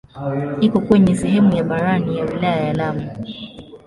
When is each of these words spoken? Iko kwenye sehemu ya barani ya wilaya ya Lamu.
Iko 0.65 0.79
kwenye 0.79 1.15
sehemu 1.15 1.55
ya 1.55 1.63
barani 1.63 2.17
ya 2.17 2.25
wilaya 2.25 2.63
ya 2.67 2.73
Lamu. 2.73 3.07